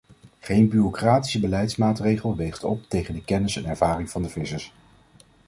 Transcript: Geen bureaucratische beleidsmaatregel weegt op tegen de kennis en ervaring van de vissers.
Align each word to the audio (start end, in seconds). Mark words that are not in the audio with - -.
Geen 0.39 0.69
bureaucratische 0.69 1.39
beleidsmaatregel 1.39 2.35
weegt 2.35 2.63
op 2.63 2.83
tegen 2.89 3.13
de 3.13 3.23
kennis 3.23 3.55
en 3.55 3.65
ervaring 3.65 4.09
van 4.09 4.21
de 4.21 4.29
vissers. 4.29 4.73